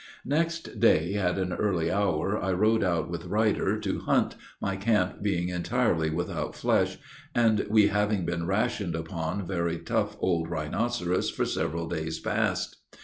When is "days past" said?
11.87-12.77